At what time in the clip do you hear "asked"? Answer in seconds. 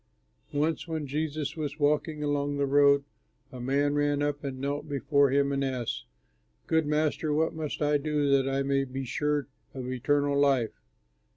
5.63-6.05